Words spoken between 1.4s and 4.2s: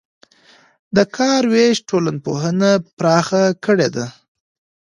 وېش ټولنپوهنه پراخه کړې ده.